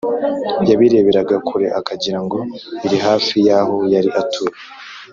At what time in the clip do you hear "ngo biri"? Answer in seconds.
2.25-2.97